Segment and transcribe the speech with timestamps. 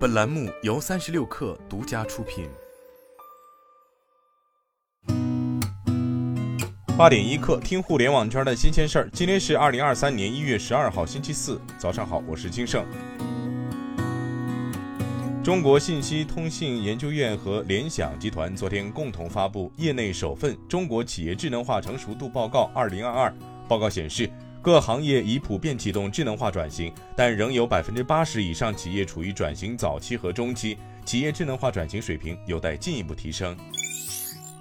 [0.00, 2.48] 本栏目由三十六氪独家出品。
[6.96, 9.10] 八点一刻，听互联网圈的新鲜事儿。
[9.12, 12.82] 今天是二零二三年一月十二号，星期四，早上好，我是金盛。
[15.44, 23.28] 中国信息通信研究院和联想集团昨天共同发布业内首份《中国企业智能化成熟度报告（二零二二）》。
[23.68, 24.30] 报告显示。
[24.62, 33.56] 各行业已普遍启动智能化转型，但仍有百分之八十以上企业处于转型早期和中期，企业智能化转型水平有待进一步提升。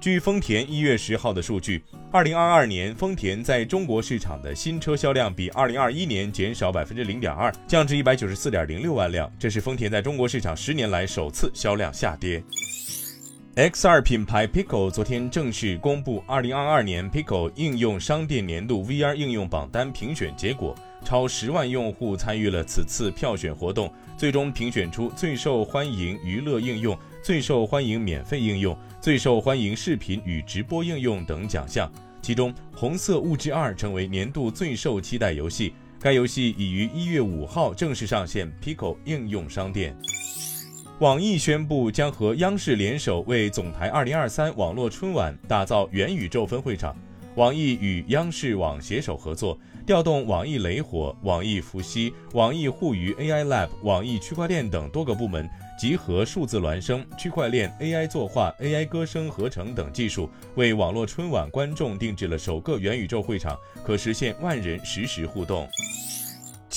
[0.00, 12.42] 据丰田一月十号的数据，二零二二年丰田在中国市场的新车销量比二零二一年减少百分之零点二，降至一百九十四点零六万辆，这是丰田在中国市场十年来首次销量下跌。
[13.56, 31.88] X2 品牌 Pico 昨天正式公布2022年 Pico 应用商店年度 VR 应用榜单评选结果，超十万用户参与了此次票选活动，最终评选出最受欢迎娱乐应用、最受欢迎免费应用、最受欢迎视频与直播应用等奖项。
[32.20, 39.96] 其中，《红色物质二》成为年度最受期待游戏，该游戏已于一月五号正式上线 Pico 应用商店。
[41.00, 46.96] 网易宣布将和央视联手为总台2023网络春晚打造元宇宙分会场。
[47.34, 65.68] 网易与央视网携手合作，调动网易雷火、网易伏羲、网易互娱 AI Lab、网易区块链等多个部门，集合数字孪生、区块链、AI 作画、AI 歌声合成等技术，为网络春晚观众定制了首个元宇宙会场，可实现万人实时互动。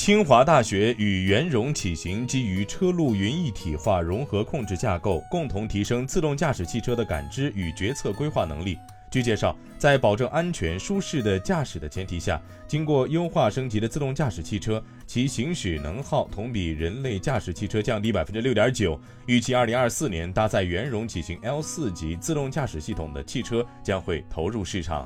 [0.07, 8.77] 清华大学与圆融启行基于车路云一体化融合控制架构，共同提升自动驾驶汽车的感知与决策规划能力。
[9.11, 18.97] 据介绍，在保证安全舒适的驾驶的前提下，经过优化升级的自动驾驶汽车，其行驶能耗同比人类驾驶汽车降低百分之六点九。
[19.25, 25.05] 预计二零二四年搭载圆融启行 L 四级自动驾驶系统的汽车将会投入市场。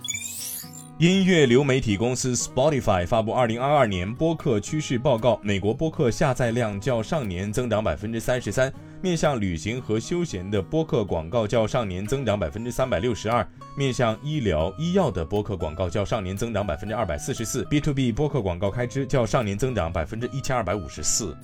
[1.02, 8.72] 音乐流媒体公司 Spotify 发布2022年播客趋势报告，美国播客下载量较上年增长百分之三十三，
[9.02, 13.44] 面向旅行和休闲的播客广告较上年增长百分之三百六十二，
[13.76, 21.36] 面向医疗医药的播客广告较上年增长百分之二百四十四，B to B 播客广告开支较上年增长百分之一千二百五十四。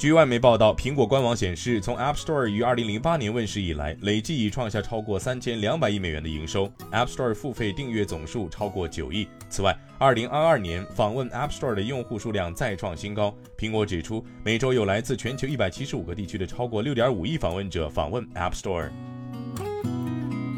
[0.00, 6.72] 据外媒报道，苹果官网显示，从 App Store 于2008年问世以来，累计已创下超过3200亿美元的营收。
[6.90, 9.28] App Store 付费订阅总数超过9亿。
[9.50, 13.36] 此外，2022年访问 App Store 的用户数量再创新高。
[13.58, 18.88] 苹果指出，每周有来自全球175个地区的超过6.5亿访问者访问 App Store。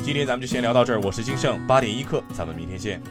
[0.04, 3.02] 今天咱们就先聊到这儿，我是金盛，八点一刻，咱们明天见。